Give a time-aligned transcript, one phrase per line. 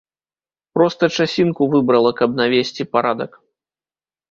[0.77, 3.31] Проста часінку выбрала, каб навесці парадак.